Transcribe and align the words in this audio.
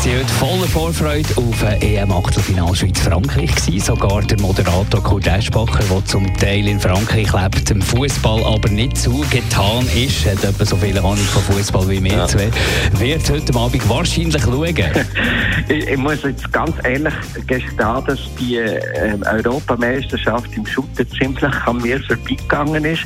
Sind 0.00 0.16
heute 0.16 0.28
voller 0.28 0.66
Vorfreude 0.66 1.28
auf 1.36 1.62
ein 1.62 1.82
EM-Achtelfinal 1.82 2.74
Schweiz-Frankreich 2.74 3.50
Sogar 3.84 4.22
der 4.22 4.40
Moderator 4.40 5.02
Kurt 5.02 5.26
Eschbacher, 5.26 5.84
der 5.84 6.04
zum 6.06 6.34
Teil 6.38 6.68
in 6.68 6.80
Frankreich 6.80 7.30
lebt, 7.30 7.68
dem 7.68 7.82
Fußball 7.82 8.42
aber 8.42 8.70
nicht 8.70 8.96
zugetan 8.96 9.86
ist, 9.94 10.24
hat 10.24 10.42
etwa 10.42 10.64
so 10.64 10.76
viel 10.76 10.96
Ahnung 10.96 11.18
von 11.18 11.42
Fußball 11.42 11.86
wie 11.90 12.02
wir 12.02 12.12
ja. 12.12 12.26
zwei, 12.26 12.50
wird 12.92 13.28
heute 13.28 13.54
Abend 13.54 13.86
wahrscheinlich 13.90 14.42
schauen. 14.42 14.74
ich, 15.68 15.86
ich, 15.86 15.96
muss 15.98 16.22
jetzt 16.22 16.50
ganz 16.50 16.74
ehrlich 16.82 17.14
gestehen, 17.46 18.04
dass 18.06 18.20
die 18.38 18.56
äh, 18.56 19.18
Europameisterschaft 19.26 20.56
im 20.56 20.64
Shooter 20.64 21.06
ziemlich 21.10 21.54
an 21.66 21.76
mir 21.76 22.00
vorbeigegangen 22.00 22.86
ist. 22.86 23.04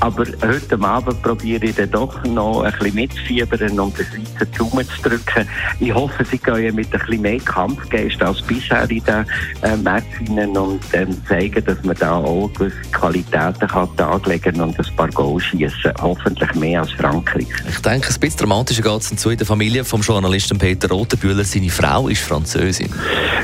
Aber 0.00 0.26
heute 0.42 0.78
Abend 0.82 1.22
probiere 1.22 1.64
ich 1.64 1.76
dann 1.76 1.90
doch 1.90 2.22
noch 2.24 2.64
ein 2.64 2.72
bisschen 2.72 2.94
mitzufiebern 2.96 3.80
und 3.80 3.98
den 3.98 4.06
Schweizer 4.06 4.46
Daumen 4.58 4.86
zu 4.86 5.08
drücken. 5.08 5.48
Ich 5.80 5.94
hoffe, 5.94 6.24
sie 6.34 6.38
gehen 6.38 6.74
mit 6.74 6.92
ein 6.92 6.98
bisschen 7.00 7.22
mehr 7.22 7.38
Kampfgeist 7.38 8.22
als 8.22 8.42
bisher 8.42 8.90
in 8.90 9.04
den 9.04 9.26
äh, 9.62 9.76
Matchen 9.76 10.56
und 10.56 10.80
ähm, 10.92 11.16
zeigen, 11.28 11.64
dass 11.64 11.82
man 11.84 11.96
da 11.96 12.16
auch 12.16 12.50
gewisse 12.54 12.76
Qualitäten 12.92 13.68
kann 13.68 13.88
anlegen 13.98 14.60
und 14.60 14.78
ein 14.78 14.96
paar 14.96 15.08
Goal 15.10 15.40
schießen. 15.40 15.92
Hoffentlich 16.00 16.54
mehr 16.54 16.80
als 16.80 16.92
Frankreich. 16.92 17.46
Ich 17.68 17.78
denke, 17.80 18.08
ein 18.08 18.20
bisschen 18.20 18.38
dramatischer 18.38 18.82
geht 18.82 19.00
es 19.00 19.16
zu 19.16 19.30
in 19.30 19.38
der 19.38 19.46
Familie 19.46 19.84
vom 19.84 20.00
Journalisten 20.00 20.58
Peter 20.58 20.88
Rotenbühler. 20.88 21.44
Seine 21.44 21.70
Frau 21.70 22.08
ist 22.08 22.22
Französin. 22.22 22.90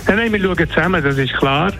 Nein, 0.06 0.32
wir 0.32 0.40
schauen 0.40 0.68
zusammen, 0.68 1.02
das 1.02 1.18
ist 1.18 1.32
klar. 1.34 1.72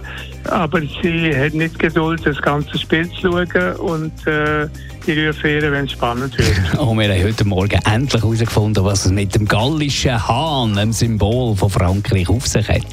Aber 0.45 0.81
sie 0.81 1.37
hat 1.37 1.55
nicht 1.55 1.79
Geduld, 1.79 2.25
das 2.25 2.41
ganze 2.41 2.79
Spiel 2.79 3.11
zu 3.11 3.33
schauen 3.33 3.77
und 3.77 4.27
äh, 4.27 4.69
Rührfähre, 5.13 5.73
wenn 5.73 5.85
es 5.85 5.93
spannend 5.93 6.37
wird. 6.39 6.79
Und 6.79 6.99
wir 6.99 7.09
haben 7.09 7.25
heute 7.25 7.45
Morgen 7.45 7.81
endlich 7.85 8.23
herausgefunden, 8.23 8.85
was 8.85 9.07
es 9.07 9.13
mit 9.13 9.35
dem 9.35 9.47
gallischen 9.47 10.27
Hahn, 10.27 10.75
dem 10.75 10.93
Symbol 10.93 11.57
von 11.57 11.71
Frankreich, 11.71 12.29
auf 12.29 12.47
sich 12.47 12.69
hat. 12.69 12.85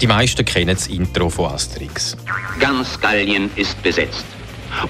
Die 0.00 0.06
meisten 0.06 0.44
kennen 0.44 0.74
das 0.74 0.86
Intro 0.86 1.28
von 1.28 1.52
Asterix. 1.52 2.16
Ganz 2.60 3.00
Gallien 3.00 3.50
ist 3.56 3.82
besetzt. 3.82 4.24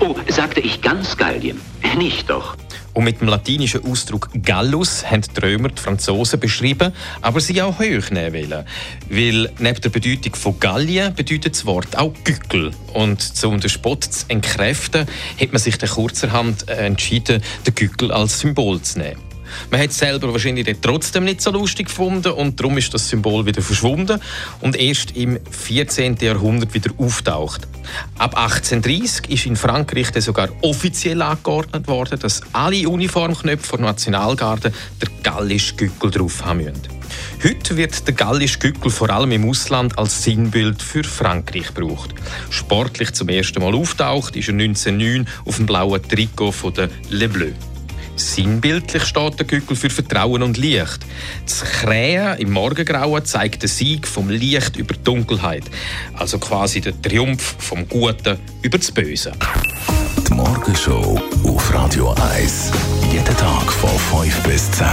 Oh, 0.00 0.14
sagte 0.28 0.60
ich 0.60 0.80
ganz 0.82 1.16
Gallien? 1.16 1.60
Nicht 1.96 2.28
doch. 2.28 2.56
Und 2.94 3.04
mit 3.04 3.20
dem 3.20 3.28
latinischen 3.28 3.84
Ausdruck 3.84 4.30
Gallus 4.42 5.08
haben 5.08 5.22
die 5.22 5.40
Römer 5.40 5.68
die 5.68 5.80
Franzosen 5.80 6.40
beschrieben, 6.40 6.92
aber 7.20 7.40
sie 7.40 7.62
auch 7.62 7.78
hoch 7.78 8.10
nehmen 8.10 8.34
wollen. 8.34 8.64
Weil 9.08 9.52
neben 9.58 9.80
der 9.80 9.88
Bedeutung 9.90 10.34
von 10.34 10.58
Gallien 10.58 11.14
bedeutet 11.14 11.54
das 11.54 11.66
Wort 11.66 11.96
auch 11.96 12.12
Gückel. 12.24 12.72
Und 12.94 13.32
um 13.44 13.60
den 13.60 13.70
Spott 13.70 14.04
zu 14.04 14.24
entkräften, 14.28 15.06
hat 15.40 15.52
man 15.52 15.60
sich 15.60 15.78
dann 15.78 15.90
kurzerhand 15.90 16.68
äh, 16.68 16.86
entschieden, 16.86 17.42
den 17.66 17.74
Gückel 17.74 18.10
als 18.10 18.40
Symbol 18.40 18.80
zu 18.82 18.98
nehmen. 18.98 19.27
Man 19.70 19.80
hat 19.80 19.90
es 19.90 19.98
selber 19.98 20.32
wahrscheinlich 20.32 20.76
trotzdem 20.80 21.24
nicht 21.24 21.40
so 21.40 21.50
lustig 21.50 21.88
gefunden 21.88 22.32
und 22.32 22.58
darum 22.58 22.78
ist 22.78 22.92
das 22.94 23.08
Symbol 23.08 23.46
wieder 23.46 23.62
verschwunden 23.62 24.20
und 24.60 24.76
erst 24.76 25.16
im 25.16 25.38
14. 25.50 26.16
Jahrhundert 26.20 26.74
wieder 26.74 26.90
auftaucht. 26.98 27.66
Ab 28.18 28.36
1830 28.36 29.30
ist 29.30 29.46
in 29.46 29.56
Frankreich 29.56 30.10
dann 30.10 30.22
sogar 30.22 30.48
offiziell 30.62 31.22
angeordnet 31.22 31.86
worden, 31.88 32.18
dass 32.18 32.42
alle 32.52 32.88
Uniformknöpfe 32.88 33.76
der 33.76 33.86
Nationalgarde 33.86 34.72
der 35.00 35.08
gallische 35.22 35.74
Gückel 35.74 36.10
drauf 36.10 36.44
haben 36.44 36.58
müssen. 36.58 36.98
Heute 37.42 37.76
wird 37.76 38.06
der 38.06 38.14
gallische 38.14 38.58
Gückel 38.58 38.90
vor 38.90 39.10
allem 39.10 39.30
im 39.32 39.48
Ausland 39.48 39.96
als 39.96 40.24
Sinnbild 40.24 40.82
für 40.82 41.04
Frankreich 41.04 41.72
gebraucht. 41.72 42.14
Sportlich 42.50 43.12
zum 43.12 43.28
ersten 43.28 43.62
Mal 43.62 43.74
auftaucht 43.74 44.34
ist 44.36 44.48
er 44.48 44.54
1909 44.54 45.28
auf 45.44 45.56
dem 45.56 45.66
blauen 45.66 46.02
Trikot 46.02 46.52
von 46.52 46.74
der 46.74 46.88
Le 47.10 47.28
Bleu. 47.28 47.52
Sinnbildlich 48.28 49.04
steht 49.04 49.38
der 49.38 49.46
Gückel 49.46 49.74
für 49.74 49.88
Vertrauen 49.88 50.42
und 50.42 50.58
Licht. 50.58 51.00
Das 51.44 51.62
Krähen 51.62 52.36
im 52.38 52.52
Morgengrauen 52.52 53.24
zeigt 53.24 53.62
den 53.62 53.68
Sieg 53.68 54.06
vom 54.06 54.28
Licht 54.28 54.76
über 54.76 54.94
die 54.94 55.02
Dunkelheit. 55.02 55.64
Also 56.12 56.38
quasi 56.38 56.82
der 56.82 57.00
Triumph 57.00 57.56
vom 57.58 57.88
Guten 57.88 58.38
über 58.60 58.76
das 58.76 58.92
Böse. 58.92 59.32
Die 60.28 60.34
Morgenshow 60.34 61.18
auf 61.44 61.74
Radio 61.74 62.14
1. 62.34 62.70
Jeden 63.10 63.36
Tag 63.36 63.72
von 63.72 64.22
5 64.22 64.42
bis 64.42 64.70
10 64.72 64.86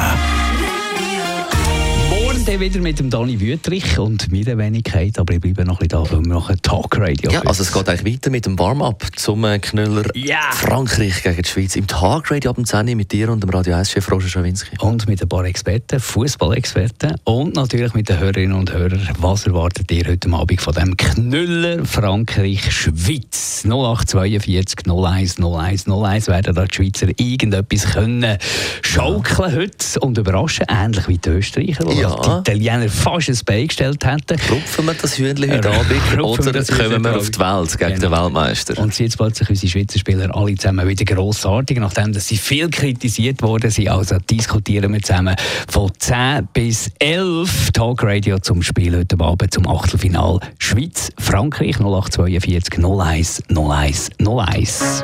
dann 2.55 2.61
wieder 2.61 2.79
mit 2.79 2.99
dem 2.99 3.09
Dani 3.09 3.41
Wüttrich 3.41 3.99
und 3.99 4.31
meiner 4.31 4.57
Wenigkeit, 4.57 5.19
aber 5.19 5.33
ich 5.33 5.41
bleibe 5.41 5.66
noch 5.66 5.81
ein 5.81 5.88
bisschen 5.89 6.05
da, 6.05 6.11
weil 6.11 6.23
wir 6.23 6.33
noch 6.33 6.49
ein 6.49 6.61
Talkradio 6.61 7.29
Ja, 7.29 7.41
also 7.41 7.63
es 7.63 7.73
geht 7.73 7.89
eigentlich 7.89 8.13
weiter 8.13 8.29
mit 8.29 8.45
dem 8.45 8.57
Warm-up 8.57 9.03
zum 9.17 9.43
äh, 9.43 9.59
Knüller 9.59 10.05
yeah. 10.16 10.53
Frankreich 10.53 11.21
gegen 11.21 11.41
die 11.41 11.49
Schweiz 11.49 11.75
im 11.75 11.85
Talkradio 11.85 12.51
ab 12.51 12.55
dem 12.55 12.63
10 12.63 12.95
mit 12.95 13.11
dir 13.11 13.29
und 13.29 13.43
dem 13.43 13.49
Radio 13.49 13.75
1-Chef 13.75 14.09
Roger 14.09 14.29
Schawinski. 14.29 14.77
Und 14.79 15.05
mit 15.09 15.21
ein 15.21 15.27
paar 15.27 15.43
Experten, 15.43 15.99
Fußballexperten 15.99 17.16
und 17.25 17.55
natürlich 17.55 17.93
mit 17.93 18.07
den 18.07 18.19
Hörerinnen 18.19 18.57
und 18.57 18.72
Hörern. 18.72 19.09
Was 19.19 19.45
erwartet 19.45 19.91
ihr 19.91 20.07
heute 20.07 20.29
Abend 20.31 20.61
von 20.61 20.73
dem 20.73 20.95
Knüller 20.95 21.83
Frankreich-Schweiz? 21.83 23.66
0842 23.66 24.87
01 24.87 25.39
01 25.39 25.87
01 25.89 26.27
werden 26.27 26.55
da 26.55 26.63
die 26.63 26.73
Schweizer 26.73 27.07
irgendetwas 27.17 27.91
können 27.91 28.37
schaukeln 28.81 29.55
heute 29.55 29.99
und 29.99 30.17
überraschen, 30.17 30.66
ähnlich 30.69 31.07
wie 31.09 31.17
die 31.17 31.29
Österreicher. 31.29 31.91
Ja. 31.91 32.43
Italiener 32.45 32.89
fast 32.89 33.28
ein 33.28 33.39
Bein 33.44 33.67
gestellt 33.67 34.06
hätten. 34.06 34.39
Rupfen 34.51 34.85
wir 34.85 34.94
das 34.94 35.17
Hühnchen 35.17 35.51
heute 35.51 35.72
Abend 35.72 36.13
oder 36.22 36.63
kommen 36.63 37.03
wir 37.03 37.17
auf 37.17 37.31
die 37.31 37.39
Welt 37.39 37.78
gegen 37.79 37.95
genau. 37.95 38.01
den 38.01 38.11
Weltmeister? 38.11 38.78
Und 38.78 39.00
jetzt 39.00 39.17
plötzlich 39.17 39.50
unsere 39.50 39.67
Schweizer 39.67 39.97
Spieler 39.97 40.35
alle 40.35 40.53
zusammen 40.53 40.88
wieder 40.88 41.05
grossartig, 41.05 41.79
nachdem 41.79 42.13
dass 42.13 42.28
sie 42.28 42.38
viel 42.38 42.69
kritisiert 42.69 43.41
worden 43.41 43.72
sind. 43.72 43.89
Also 43.89 44.17
diskutieren 44.19 44.94
wir 44.94 45.01
zusammen 45.01 45.35
von 45.67 45.91
10 45.97 46.50
bis 46.53 46.91
11 47.00 47.72
Talkradio 47.72 48.38
zum 48.38 48.61
Spiel 48.61 48.95
heute 48.95 49.19
Abend 49.19 49.51
zum 49.51 49.67
Achtelfinal 49.67 50.39
Schweiz-Frankreich 50.59 51.79
0842 51.79 52.78
01 52.78 53.44
01 53.50 54.09
01. 54.19 55.03